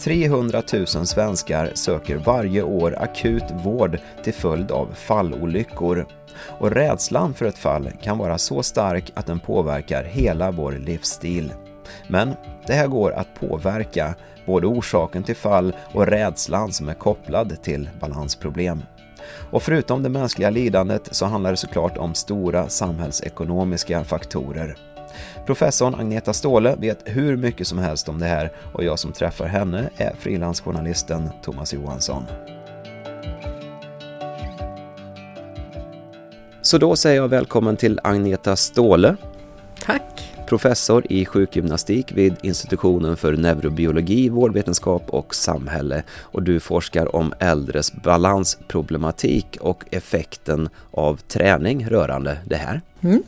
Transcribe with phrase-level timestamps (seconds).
[0.00, 6.06] 300 000 svenskar söker varje år akut vård till följd av fallolyckor.
[6.58, 11.52] Och rädslan för ett fall kan vara så stark att den påverkar hela vår livsstil.
[12.08, 12.34] Men
[12.66, 14.14] det här går att påverka,
[14.46, 18.82] både orsaken till fall och rädslan som är kopplad till balansproblem.
[19.50, 24.76] Och förutom det mänskliga lidandet så handlar det såklart om stora samhällsekonomiska faktorer.
[25.46, 29.46] Professorn Agneta Ståhle vet hur mycket som helst om det här och jag som träffar
[29.46, 32.22] henne är frilansjournalisten Thomas Johansson.
[36.62, 39.16] Så då säger jag välkommen till Agneta Ståhle.
[39.84, 40.32] Tack.
[40.46, 46.02] Professor i sjukgymnastik vid institutionen för neurobiologi, vårdvetenskap och samhälle.
[46.18, 52.80] Och du forskar om äldres balansproblematik och effekten av träning rörande det här.
[53.00, 53.22] Mm.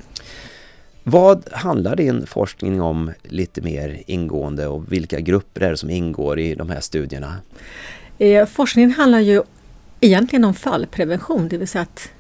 [1.11, 6.39] Vad handlar din forskning om lite mer ingående och vilka grupper är det som ingår
[6.39, 7.37] i de här studierna?
[8.19, 9.43] Eh, forskningen handlar ju
[10.01, 12.11] egentligen om fallprevention, det vill säga att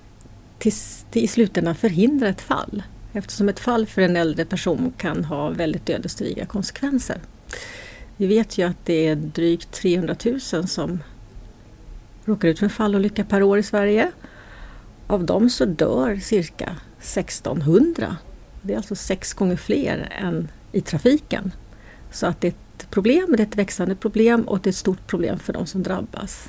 [0.58, 0.72] till,
[1.10, 2.82] till i slutändan förhindra ett fall.
[3.12, 7.18] Eftersom ett fall för en äldre person kan ha väldigt ödesdigra konsekvenser.
[8.16, 10.98] Vi vet ju att det är drygt 300 000 som
[12.24, 14.12] råkar ut för en fallolycka per år i Sverige.
[15.06, 18.16] Av dem så dör cirka 1600
[18.68, 21.52] det är alltså sex gånger fler än i trafiken.
[22.10, 24.76] Så att det är ett problem, det är ett växande problem och det är ett
[24.76, 26.48] stort problem för de som drabbas.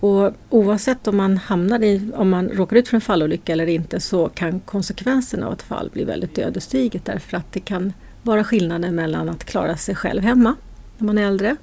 [0.00, 4.00] Och oavsett om man hamnar i, om man råkar ut för en fallolycka eller inte
[4.00, 8.94] så kan konsekvenserna av ett fall bli väldigt ödesdigert därför att det kan vara skillnaden
[8.94, 10.54] mellan att klara sig själv hemma
[10.98, 11.56] när man är äldre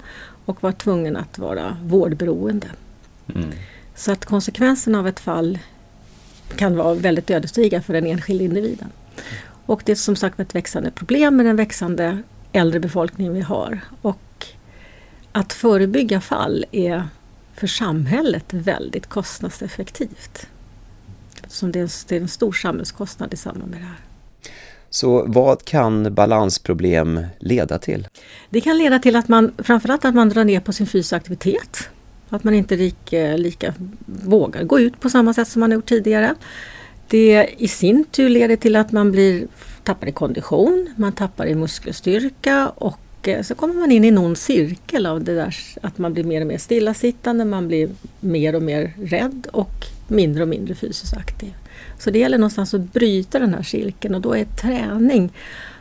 [0.44, 2.66] och vara tvungen att vara vårdberoende.
[3.34, 3.50] Mm.
[3.94, 5.58] Så att konsekvenserna av ett fall
[6.56, 8.88] kan vara väldigt ödesdigra för den enskilde individen.
[9.70, 12.18] Och det är som sagt ett växande problem med den växande
[12.52, 13.80] äldre befolkningen vi har.
[14.02, 14.46] Och
[15.32, 17.08] att förebygga fall är
[17.54, 20.46] för samhället väldigt kostnadseffektivt.
[21.48, 21.80] Som det
[22.10, 24.00] är en stor samhällskostnad i samband med det här.
[24.90, 28.08] Så vad kan balansproblem leda till?
[28.50, 31.88] Det kan leda till att man framförallt att man drar ner på sin fysiska aktivitet.
[32.28, 33.74] Att man inte lika, lika
[34.06, 36.34] vågar gå ut på samma sätt som man gjort tidigare.
[37.10, 39.46] Det i sin tur leder till att man blir,
[39.84, 44.36] tappar i kondition, man tappar i muskelstyrka och eh, så kommer man in i någon
[44.36, 47.90] cirkel av det där att man blir mer och mer stillasittande, man blir
[48.20, 51.52] mer och mer rädd och mindre och mindre fysiskt aktiv.
[51.98, 55.32] Så det gäller någonstans att bryta den här cirkeln och då är träning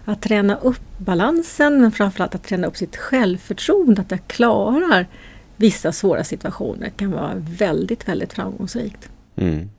[0.05, 5.07] att träna upp balansen men framförallt att träna upp sitt självförtroende, att jag klarar
[5.55, 9.09] vissa svåra situationer kan vara väldigt, väldigt framgångsrikt.
[9.35, 9.69] Mm.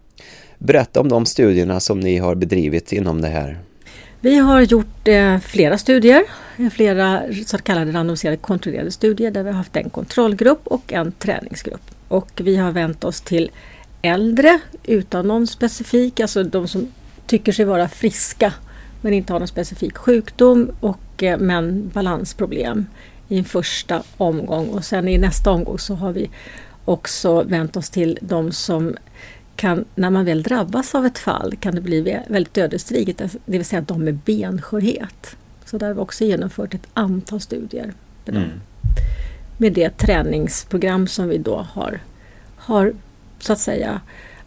[0.62, 3.58] Berätta om de studierna som ni har bedrivit inom det här.
[4.20, 6.24] Vi har gjort eh, flera studier,
[6.70, 11.82] flera så kallade randomiserade kontrollerade studier där vi har haft en kontrollgrupp och en träningsgrupp.
[12.08, 13.50] Och vi har vänt oss till
[14.02, 16.88] äldre utan någon specifik, alltså de som
[17.26, 18.52] tycker sig vara friska
[19.00, 22.86] men inte har någon specifik sjukdom och eh, men balansproblem
[23.28, 26.30] i en första omgång och sen i nästa omgång så har vi
[26.84, 28.96] också vänt oss till de som
[29.60, 33.64] kan, när man väl drabbas av ett fall kan det bli väldigt ödesdigert, det vill
[33.64, 35.36] säga de med benskörhet.
[35.64, 37.92] Så där har vi också genomfört ett antal studier
[38.24, 38.50] med, mm.
[39.58, 42.00] med det träningsprogram som vi då har,
[42.56, 42.92] har
[43.38, 44.00] så att säga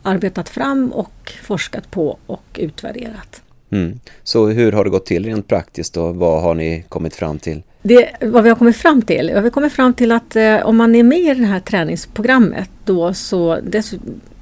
[0.03, 3.41] arbetat fram och forskat på och utvärderat.
[3.69, 3.99] Mm.
[4.23, 7.63] Så hur har det gått till rent praktiskt och vad har ni kommit fram till?
[7.81, 9.31] Det, vad vi har kommit fram till?
[9.33, 12.69] Vi har kommit fram till att eh, om man är med i det här träningsprogrammet
[12.85, 13.93] då så dess,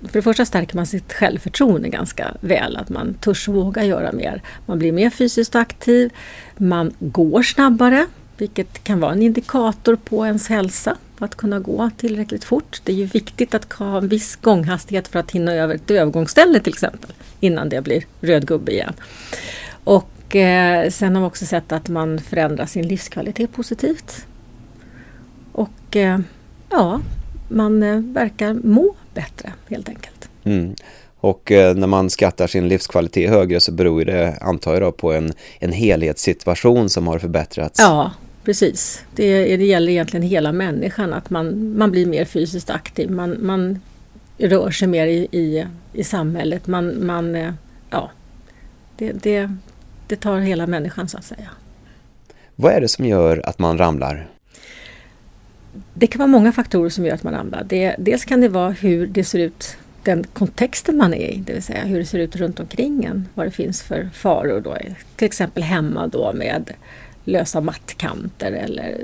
[0.08, 4.42] för det första stärker man sitt självförtroende ganska väl, att man törs våga göra mer.
[4.66, 6.14] Man blir mer fysiskt aktiv,
[6.58, 8.08] man går snabbare,
[8.38, 12.82] vilket kan vara en indikator på ens hälsa, att kunna gå tillräckligt fort.
[12.84, 16.60] Det är ju viktigt att ha en viss gånghastighet för att hinna över ett övergångsställe
[16.60, 18.94] till exempel, innan det blir röd gubbe igen.
[19.84, 24.26] Och eh, sen har vi också sett att man förändrar sin livskvalitet positivt.
[25.52, 26.20] Och eh,
[26.70, 27.02] ja,
[27.48, 30.30] man eh, verkar må bättre helt enkelt.
[30.44, 30.76] Mm.
[31.22, 35.14] Och eh, när man skattar sin livskvalitet högre så beror det, antar jag, då, på
[35.14, 37.80] en, en helhetssituation som har förbättrats.
[37.80, 38.12] Ja,
[38.44, 39.04] precis.
[39.16, 43.12] Det, det gäller egentligen hela människan, att man, man blir mer fysiskt aktiv.
[43.12, 43.80] Man, man
[44.38, 46.68] rör sig mer i, i, i samhället.
[46.68, 47.54] Man, man, eh,
[47.90, 48.12] ja,
[48.98, 49.56] det, det,
[50.08, 51.50] det tar hela människan så att säga.
[52.56, 54.30] Vad är det som gör att man ramlar?
[55.94, 57.64] Det kan vara många faktorer som gör att man ramlar.
[57.64, 61.54] Det, dels kan det vara hur det ser ut, den kontexten man är i, det
[61.54, 63.28] vill säga hur det ser ut runt omkring en.
[63.34, 64.78] Vad det finns för faror då,
[65.16, 66.74] till exempel hemma då med
[67.24, 68.98] lösa mattkanter eller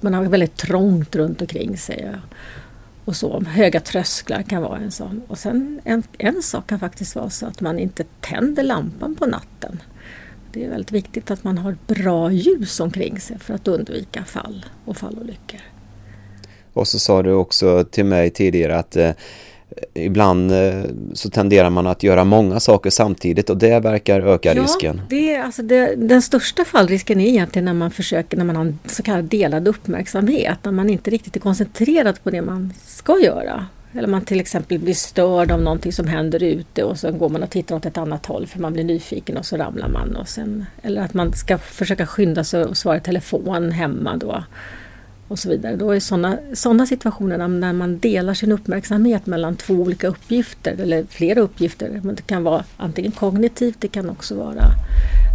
[0.00, 2.14] man har väldigt trångt runt omkring sig.
[3.04, 3.40] Och så.
[3.40, 5.22] Höga trösklar kan vara en sån.
[5.28, 9.26] Och sen en, en sak kan faktiskt vara så att man inte tänder lampan på
[9.26, 9.82] natten.
[10.52, 14.66] Det är väldigt viktigt att man har bra ljus omkring sig för att undvika fall
[14.84, 15.60] och fallolyckor.
[16.72, 19.10] Och så sa du också till mig tidigare att eh,
[19.94, 20.82] ibland eh,
[21.12, 25.00] så tenderar man att göra många saker samtidigt och det verkar öka ja, risken.
[25.08, 28.64] Det är, alltså det, den största fallrisken är egentligen när man försöker, när man har
[28.64, 33.18] en så kallad delad uppmärksamhet, när man inte riktigt är koncentrerad på det man ska
[33.18, 33.66] göra.
[33.92, 37.42] Eller man till exempel blir störd av någonting som händer ute och så går man
[37.42, 40.16] och tittar åt ett annat håll för man blir nyfiken och så ramlar man.
[40.16, 44.44] Och sen, eller att man ska försöka skynda sig och svara i telefon hemma då
[45.30, 45.76] och så vidare.
[45.76, 51.04] Då är sådana såna situationer när man delar sin uppmärksamhet mellan två olika uppgifter eller
[51.04, 52.00] flera uppgifter.
[52.04, 54.64] Men det kan vara antingen kognitivt, det kan också vara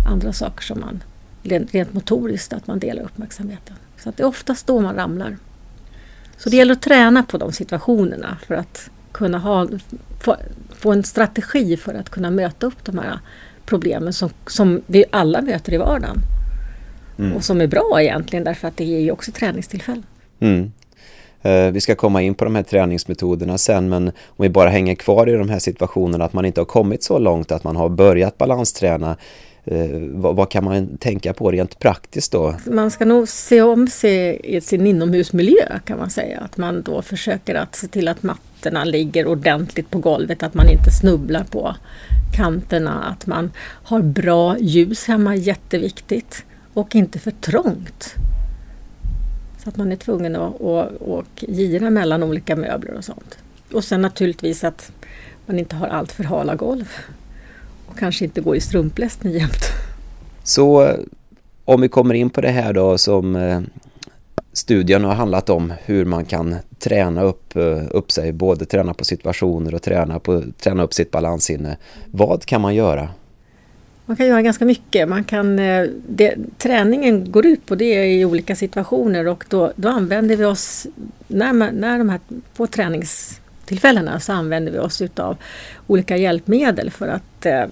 [0.07, 1.03] andra saker som man
[1.43, 3.75] rent, rent motoriskt, att man delar uppmärksamheten.
[3.97, 5.37] Så att det är oftast då man ramlar.
[6.37, 9.67] Så det gäller att träna på de situationerna för att kunna ha,
[10.23, 10.35] få,
[10.69, 13.19] få en strategi för att kunna möta upp de här
[13.65, 16.17] problemen som, som vi alla möter i vardagen.
[17.19, 17.33] Mm.
[17.33, 20.05] Och som är bra egentligen därför att det ger ju också träningstillfällen.
[20.39, 20.71] Mm.
[21.45, 24.95] Eh, vi ska komma in på de här träningsmetoderna sen men om vi bara hänger
[24.95, 27.89] kvar i de här situationerna att man inte har kommit så långt att man har
[27.89, 29.17] börjat balansträna
[29.63, 32.55] eh, vad, vad, kan man tänka på rent praktiskt då?
[32.65, 36.39] Man ska nog se om sig i sin inomhusmiljö kan man säga.
[36.39, 40.69] Att man då försöker att se till att mattorna ligger ordentligt på golvet, att man
[40.69, 41.75] inte snubblar på
[42.35, 43.51] kanterna, att man
[43.83, 46.43] har bra ljus hemma, jätteviktigt
[46.75, 48.15] och inte för trångt.
[49.63, 53.37] Så att man är tvungen att och, och gira mellan olika möbler och sånt.
[53.73, 54.91] Och sen naturligtvis att
[55.45, 56.91] man inte har allt för hala golv.
[57.87, 59.63] Och kanske inte går i strumplästen jämt.
[60.43, 60.95] Så eh,
[61.65, 63.61] om vi kommer in på det här då som eh,
[64.53, 69.05] studien har handlat om hur man kan träna upp, eh, upp sig, både träna på
[69.05, 71.77] situationer och träna, på, träna upp sitt balanssinne.
[72.11, 73.09] Vad kan man göra?
[74.05, 75.09] Man kan göra ganska mycket.
[75.09, 79.89] Man kan, eh, det, träningen går ut på det i olika situationer och då, då
[79.89, 80.87] använder vi oss,
[81.27, 82.19] när, man, när de här,
[82.55, 85.37] på träningstillfällena så använder vi oss utav
[85.87, 87.65] olika hjälpmedel för att eh,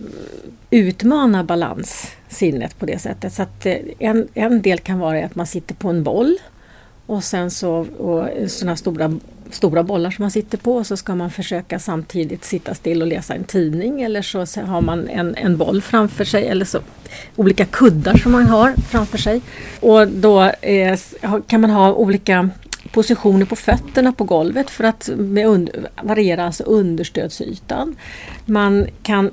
[0.70, 3.34] utmana balanssinnet på det sättet.
[3.34, 6.38] Så att, eh, en, en del kan vara att man sitter på en boll
[7.06, 9.20] och sen så och sådana stora
[9.52, 13.08] stora bollar som man sitter på och så ska man försöka samtidigt sitta still och
[13.08, 16.80] läsa en tidning eller så har man en, en boll framför sig eller så
[17.36, 19.42] olika kuddar som man har framför sig.
[19.80, 21.00] Och då eh,
[21.48, 22.50] kan man ha olika
[22.92, 25.70] positioner på fötterna på golvet för att med
[26.04, 27.96] variera alltså understödsytan.
[28.46, 29.32] Man kan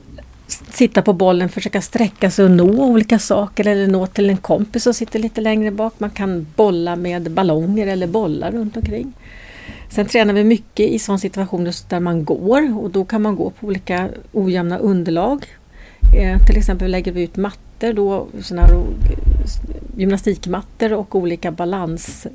[0.71, 4.83] sitta på bollen, försöka sträcka sig och nå olika saker eller nå till en kompis
[4.83, 5.95] som sitter lite längre bak.
[5.99, 9.13] Man kan bolla med ballonger eller bollar runt omkring.
[9.91, 13.51] Sen tränar vi mycket i sådana situationer där man går och då kan man gå
[13.51, 15.47] på olika ojämna underlag.
[16.17, 18.85] Eh, till exempel lägger vi ut mattor, då, såna här eh,
[19.97, 22.27] gymnastikmattor och olika balans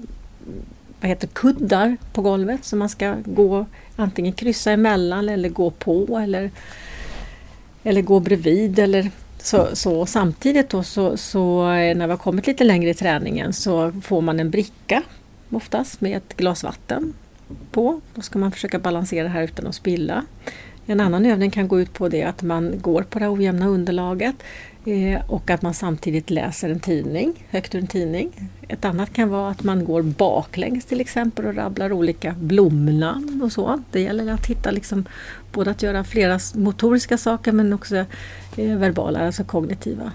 [1.02, 3.66] vad heter kuddar på golvet som man ska gå
[3.96, 6.52] antingen kryssa emellan eller gå på eller,
[7.84, 8.80] eller gå bredvid.
[8.80, 12.94] Eller så, så samtidigt då så, så eh, när vi har kommit lite längre i
[12.94, 15.02] träningen så får man en bricka
[15.52, 17.14] oftast med ett glas vatten
[17.72, 18.02] på.
[18.16, 20.26] Då ska man försöka balansera det här utan att spilla.
[20.88, 24.36] En annan övning kan gå ut på det att man går på det ojämna underlaget
[24.86, 28.52] eh, och att man samtidigt läser en tidning, högt ur en tidning.
[28.68, 33.52] Ett annat kan vara att man går baklänges till exempel och rabblar olika blomnamn och
[33.52, 33.84] så.
[33.92, 35.06] Det gäller att hitta liksom,
[35.52, 37.96] både att göra flera motoriska saker men också
[38.58, 40.12] eh, verbala, alltså kognitiva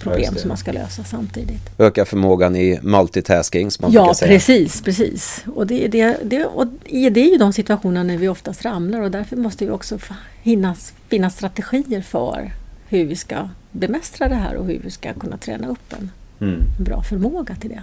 [0.00, 1.78] problem som man ska lösa samtidigt.
[1.78, 5.44] Öka förmågan i multitasking som man ja, precis, precis.
[5.54, 9.10] Och det, det, det, och det är ju de situationerna när vi oftast ramlar och
[9.10, 9.98] därför måste vi också
[10.42, 10.76] hinna
[11.08, 12.52] finna strategier för
[12.88, 16.60] hur vi ska bemästra det här och hur vi ska kunna träna upp en, mm.
[16.78, 17.82] en bra förmåga till det.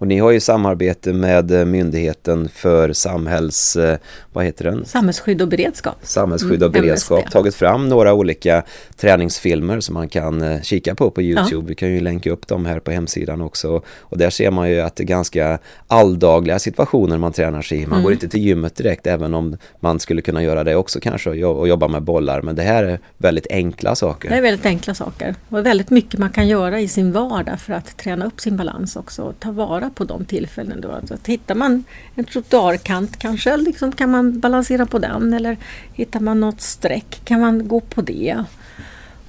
[0.00, 3.76] Och ni har ju samarbete med eh, Myndigheten för samhälls...
[3.76, 3.98] Eh,
[4.32, 4.84] vad heter den?
[4.84, 5.96] Samhällsskydd och beredskap.
[6.02, 7.18] Samhällsskydd och mm, beredskap.
[7.18, 7.32] MSB.
[7.32, 8.62] Tagit fram några olika
[8.96, 11.56] träningsfilmer som man kan eh, kika på på Youtube.
[11.56, 11.68] Ja.
[11.68, 13.82] Vi kan ju länka upp dem här på hemsidan också.
[13.98, 17.86] Och där ser man ju att det är ganska alldagliga situationer man tränar sig i.
[17.86, 18.02] Man mm.
[18.02, 21.68] går inte till gymmet direkt även om man skulle kunna göra det också kanske och
[21.68, 22.42] jobba med bollar.
[22.42, 24.28] Men det här är väldigt enkla saker.
[24.28, 25.34] Det är väldigt enkla saker.
[25.48, 28.96] Och väldigt mycket man kan göra i sin vardag för att träna upp sin balans
[28.96, 29.22] också.
[29.22, 30.80] Och ta vara på de tillfällen.
[30.80, 30.90] Då.
[30.90, 35.56] Alltså, hittar man en trottoarkant kanske liksom kan man balansera på den eller
[35.92, 38.44] hittar man något streck kan man gå på det.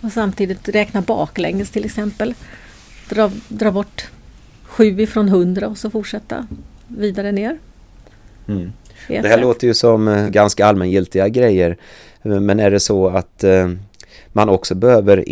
[0.02, 2.34] Och samtidigt räkna baklänges till exempel.
[3.10, 4.10] Dra, dra bort
[4.64, 6.48] sju ifrån hundra och så fortsätta
[6.88, 7.60] vidare ner.
[8.48, 8.72] Mm.
[9.08, 9.42] Det här sätt.
[9.42, 11.78] låter ju som eh, ganska allmängiltiga grejer.
[12.22, 13.70] Men är det så att eh,
[14.34, 15.30] man också behöver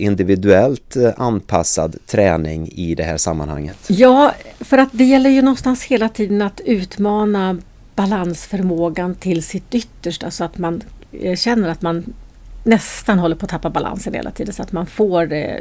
[0.00, 3.76] individuellt eh, anpassad träning i det här sammanhanget?
[3.88, 7.58] Ja, för att det gäller ju någonstans hela tiden att utmana
[7.94, 10.82] balansförmågan till sitt yttersta så att man
[11.12, 12.14] eh, känner att man
[12.64, 15.56] nästan håller på att tappa balansen hela tiden så att man får eh,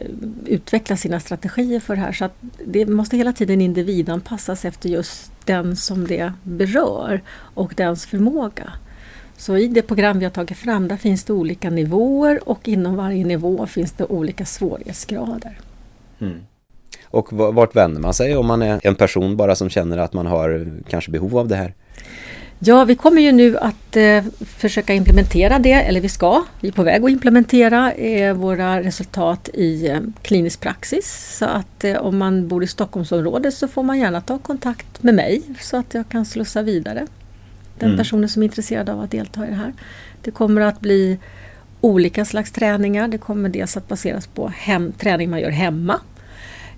[0.46, 2.12] utveckla sina strategier för det här.
[2.12, 7.22] Så att det måste hela tiden individanpassas efter just den som det berör
[7.54, 8.74] och dens förmåga.
[9.42, 12.96] Så i det program vi har tagit fram där finns det olika nivåer och inom
[12.96, 15.60] varje nivå finns det olika svårighetsgrader.
[16.20, 16.40] Mm.
[17.06, 20.26] Och vart vänder man sig om man är en person bara som känner att man
[20.26, 21.74] har kanske behov av det här?
[22.60, 26.72] Ja, vi kommer ju nu att eh, försöka implementera det, eller vi ska, vi är
[26.72, 31.38] på väg att implementera eh, våra resultat i eh, klinisk praxis.
[31.38, 35.16] Så att eh, om man bor i Stockholmsområdet så får man gärna ta kontakt med
[35.16, 37.08] mig så att jag kan slussa vidare
[37.82, 37.98] den mm.
[37.98, 39.74] personen som är intresserad av att delta i det här.
[40.22, 41.18] Det kommer att bli
[41.82, 43.08] olika slags träningar.
[43.08, 46.00] Det kommer dels att baseras på hem, träning man gör hemma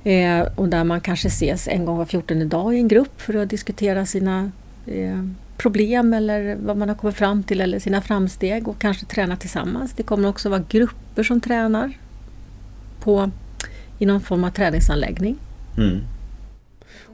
[0.03, 3.33] eh, och där man kanske ses en gång var 14 dag i en grupp för
[3.33, 4.51] att diskutera sina
[4.87, 5.23] eh,
[5.57, 9.93] problem eller vad man har kommit fram till eller sina framsteg och kanske träna tillsammans.
[9.93, 11.97] Det kommer också vara grupper som tränar
[12.99, 13.31] på,
[13.99, 15.37] i någon form av träningsanläggning.
[15.77, 15.99] Mm.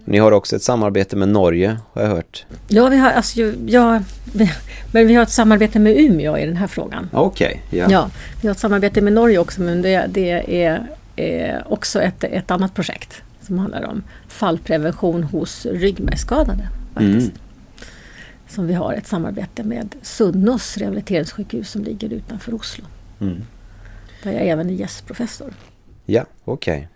[0.09, 2.45] Ni har också ett samarbete med Norge har jag hört.
[2.67, 4.01] Ja, vi har, alltså, ja,
[4.33, 4.51] vi,
[4.91, 7.09] men vi har ett samarbete med Umeå i den här frågan.
[7.13, 7.91] Okej, okay, yeah.
[7.91, 8.09] ja.
[8.41, 12.51] Vi har ett samarbete med Norge också men det, det är eh, också ett, ett
[12.51, 16.69] annat projekt som handlar om fallprevention hos ryggmärgsskadade.
[16.93, 17.29] Faktiskt.
[17.29, 17.49] Mm
[18.49, 22.85] som vi har ett samarbete med Sunnås rehabiliteringssjukhus som ligger utanför Oslo.
[23.19, 23.41] Mm.
[24.23, 25.53] Där jag även är gästprofessor.
[26.05, 26.77] Ja, okej.
[26.77, 26.87] Okay.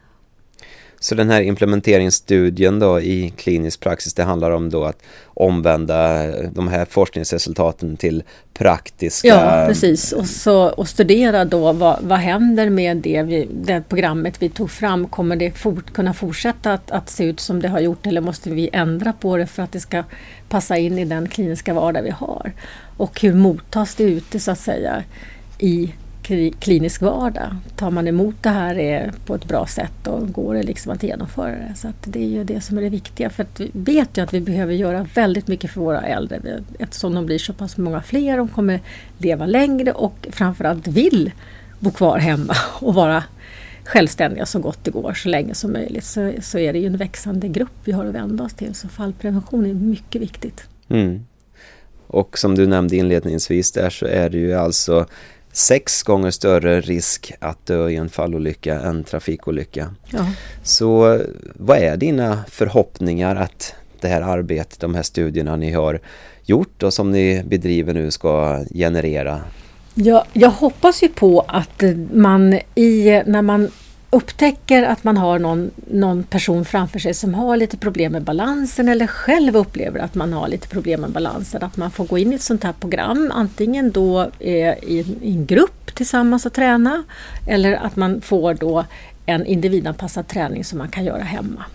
[1.03, 6.67] Så den här implementeringsstudien då i klinisk praxis det handlar om då att omvända de
[6.67, 9.27] här forskningsresultaten till praktiska...
[9.27, 14.41] Ja precis och, så, och studera då vad, vad händer med det, vi, det programmet
[14.41, 15.07] vi tog fram.
[15.07, 18.49] Kommer det fort, kunna fortsätta att, att se ut som det har gjort eller måste
[18.49, 20.03] vi ändra på det för att det ska
[20.49, 22.51] passa in i den kliniska vardag vi har?
[22.97, 25.03] Och hur mottas det ute så att säga
[25.59, 25.93] i
[26.59, 27.55] klinisk vardag.
[27.75, 31.03] Tar man emot det här eh, på ett bra sätt och går det liksom att
[31.03, 31.73] genomföra det.
[31.75, 33.29] Så det är ju det som är det viktiga.
[33.29, 37.15] För att vi vet ju att vi behöver göra väldigt mycket för våra äldre eftersom
[37.15, 38.37] de blir så pass många fler.
[38.37, 38.79] De kommer
[39.17, 41.31] leva längre och framförallt vill
[41.79, 43.23] bo kvar hemma och vara
[43.85, 46.05] självständiga så gott det går så länge som möjligt.
[46.05, 48.75] Så, så är det ju en växande grupp vi har att vända oss till.
[48.75, 50.63] Så fallprevention är mycket viktigt.
[50.89, 51.25] Mm.
[52.07, 55.05] Och som du nämnde inledningsvis där så är det ju alltså
[55.53, 59.95] sex gånger större risk att dö i en fallolycka än trafikolycka.
[60.09, 60.25] Ja.
[60.63, 61.21] Så
[61.55, 65.99] vad är dina förhoppningar att det här arbetet, de här studierna ni har
[66.45, 69.41] gjort och som ni bedriver nu ska generera?
[69.93, 71.83] Ja, jag hoppas ju på att
[72.13, 73.71] man i, när man
[74.13, 78.89] upptäcker att man har någon, någon person framför sig som har lite problem med balansen
[78.89, 82.31] eller själv upplever att man har lite problem med balansen, att man får gå in
[82.31, 87.03] i ett sånt här program, antingen då eh, i, i en grupp tillsammans och träna
[87.47, 88.85] eller att man får då
[89.25, 91.65] en individanpassad träning som man kan göra hemma.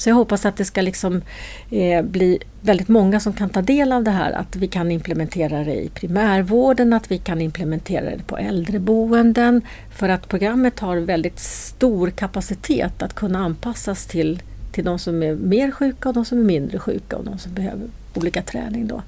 [0.00, 1.22] Så jag hoppas att det ska liksom,
[1.70, 4.32] eh, bli väldigt många som kan ta del av det här.
[4.32, 9.62] Att vi kan implementera det i primärvården, att vi kan implementera det på äldreboenden.
[9.90, 14.42] För att programmet har väldigt stor kapacitet att kunna anpassas till,
[14.72, 17.54] till de som är mer sjuka och de som är mindre sjuka och de som
[17.54, 18.86] behöver olika träning.
[18.86, 19.02] Då.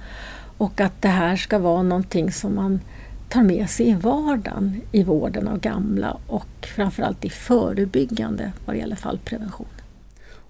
[0.58, 2.80] Och att det här ska vara någonting som man
[3.28, 8.80] tar med sig i vardagen i vården av gamla och framförallt i förebyggande vad det
[8.80, 9.66] gäller fallprevention.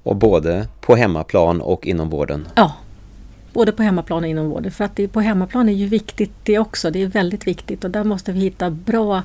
[0.03, 2.49] Och både på hemmaplan och inom vården?
[2.55, 2.73] Ja,
[3.53, 4.71] både på hemmaplan och inom vården.
[4.71, 6.91] För att det på hemmaplan är ju viktigt det också.
[6.91, 9.23] Det är väldigt viktigt och där måste vi hitta bra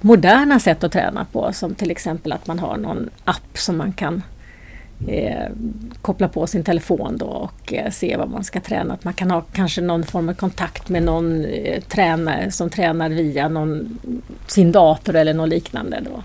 [0.00, 1.52] moderna sätt att träna på.
[1.52, 4.22] Som till exempel att man har någon app som man kan
[5.08, 5.48] eh,
[6.02, 8.94] koppla på sin telefon då och eh, se vad man ska träna.
[8.94, 13.10] Att man kan ha kanske någon form av kontakt med någon eh, tränare som tränar
[13.10, 13.98] via någon,
[14.46, 16.00] sin dator eller något liknande.
[16.04, 16.22] Då.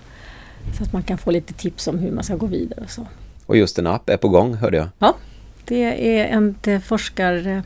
[0.76, 3.06] Så att man kan få lite tips om hur man ska gå vidare och så.
[3.46, 4.88] Och just en app är på gång hörde jag.
[4.98, 5.16] Ja,
[5.64, 7.62] det är ett forskarlag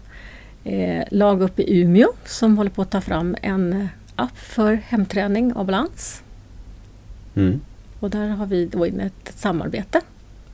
[1.41, 5.67] eh, uppe i Umeå som håller på att ta fram en app för hemträning av
[5.67, 6.23] balans.
[7.35, 7.61] Mm.
[8.01, 10.01] Och där har vi då in ett samarbete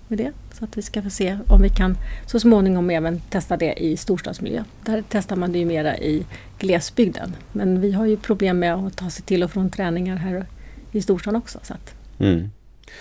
[0.09, 0.33] med det.
[0.53, 3.97] Så att vi ska få se om vi kan så småningom även testa det i
[3.97, 4.65] storstadsmiljö.
[4.85, 6.27] Där testar man det ju mera i
[6.59, 7.37] glesbygden.
[7.53, 10.47] Men vi har ju problem med att ta sig till och från träningar här
[10.93, 11.59] i storstan också.
[11.63, 11.75] Så.
[12.19, 12.51] Mm.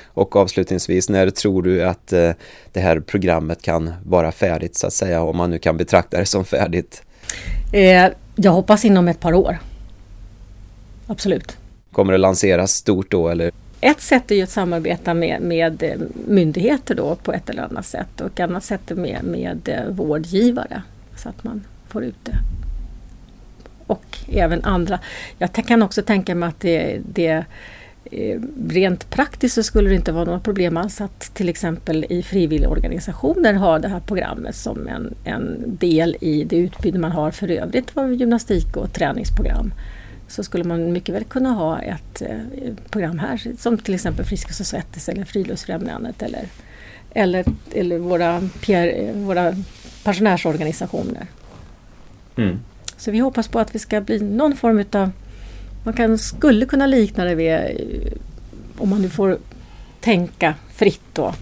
[0.03, 2.31] Och avslutningsvis, när tror du att eh,
[2.73, 6.25] det här programmet kan vara färdigt så att säga, om man nu kan betrakta det
[6.25, 7.03] som färdigt?
[7.73, 9.57] Eh, jag hoppas inom ett par år.
[11.07, 11.57] Absolut.
[11.91, 13.51] Kommer det lanseras stort då eller?
[13.81, 17.85] Ett sätt är ju att samarbeta med, med eh, myndigheter då på ett eller annat
[17.85, 20.81] sätt och annat sätt är med, med vårdgivare
[21.15, 22.37] så att man får ut det.
[23.87, 24.99] Och även andra.
[25.37, 27.45] Jag kan också tänka mig att det, det
[28.69, 33.53] rent praktiskt så skulle det inte vara några problem alls att till exempel i frivilligorganisationer
[33.53, 37.97] ha det här programmet som en, en del i det utbud man har för övrigt
[37.97, 39.73] av gymnastik och träningsprogram
[40.27, 44.59] så skulle man mycket väl kunna ha ett eh, program här som till exempel Friskis
[44.59, 46.47] och Svettis eller Friluftsfrämjandet eller,
[47.11, 49.55] eller, eller våra, PR, våra
[50.03, 51.27] pensionärsorganisationer.
[52.35, 52.59] Mm.
[52.97, 55.11] Så vi hoppas på att vi ska bli någon form utav,
[55.85, 57.59] man kan, skulle kunna likna det vid,
[58.77, 59.37] om man nu får
[59.99, 61.33] tänka fritt då,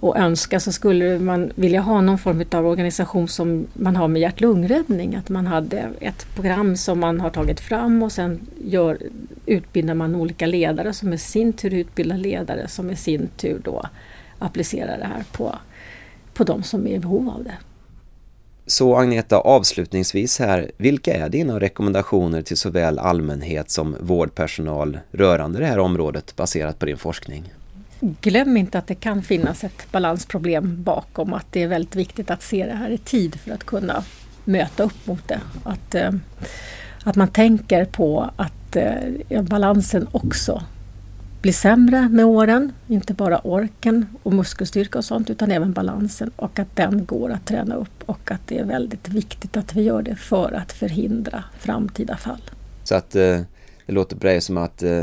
[0.00, 4.22] och önska så skulle man vilja ha någon form av organisation som man har med
[4.22, 5.16] hjärt-lungräddning.
[5.16, 8.98] Att man hade ett program som man har tagit fram och sen gör,
[9.46, 13.82] utbildar man olika ledare som i sin tur utbildar ledare som i sin tur då
[14.38, 15.54] applicerar det här på,
[16.34, 17.56] på de som är i behov av det.
[18.66, 25.66] Så Agneta, avslutningsvis här, vilka är dina rekommendationer till såväl allmänhet som vårdpersonal rörande det
[25.66, 27.52] här området baserat på din forskning?
[28.20, 31.32] glöm inte att det kan finnas ett balansproblem bakom.
[31.32, 34.04] Att det är väldigt viktigt att se det här i tid för att kunna
[34.44, 35.40] möta upp mot det.
[35.64, 36.12] Att, eh,
[37.04, 40.62] att man tänker på att eh, balansen också
[41.44, 42.72] blir sämre med åren.
[42.86, 47.46] Inte bara orken och muskelstyrka och sånt utan även balansen och att den går att
[47.46, 51.44] träna upp och att det är väldigt viktigt att vi gör det för att förhindra
[51.58, 52.50] framtida fall.
[52.84, 53.40] Så att eh,
[53.86, 55.02] det låter på dig som att eh,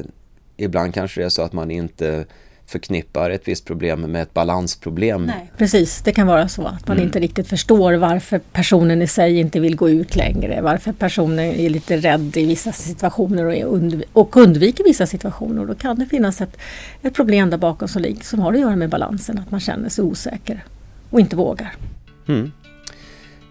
[0.58, 2.26] ibland kanske det är så att man inte
[2.72, 5.26] förknippar ett visst problem med ett balansproblem.
[5.26, 5.52] Nej.
[5.58, 7.08] Precis, det kan vara så att man mm.
[7.08, 10.62] inte riktigt förstår varför personen i sig inte vill gå ut längre.
[10.62, 15.66] Varför personen är lite rädd i vissa situationer och, undv och undviker vissa situationer.
[15.66, 16.58] Då kan det finnas ett,
[17.02, 20.04] ett problem där bakom som, som har att göra med balansen, att man känner sig
[20.04, 20.64] osäker
[21.10, 21.76] och inte vågar.
[22.28, 22.52] Mm.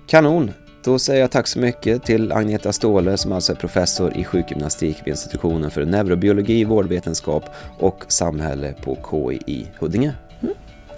[0.07, 0.53] Kanon!
[0.85, 5.01] Då säger jag tack så mycket till Agneta Ståhle som alltså är professor i sjukgymnastik
[5.05, 7.45] vid institutionen för neurobiologi, vårdvetenskap
[7.79, 10.15] och samhälle på KI i Huddinge.
[10.43, 10.55] Mm,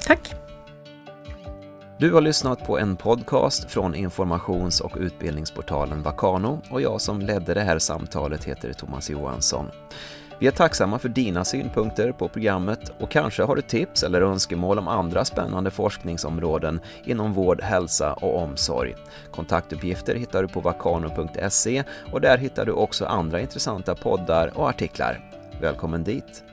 [0.07, 0.35] tack!
[1.99, 7.55] Du har lyssnat på en podcast från informations och utbildningsportalen Vakano och jag som ledde
[7.55, 9.67] det här samtalet heter Thomas Johansson.
[10.39, 14.79] Vi är tacksamma för dina synpunkter på programmet och kanske har du tips eller önskemål
[14.79, 18.95] om andra spännande forskningsområden inom vård, hälsa och omsorg.
[19.31, 25.21] Kontaktuppgifter hittar du på vakano.se och där hittar du också andra intressanta poddar och artiklar.
[25.61, 26.52] Välkommen dit!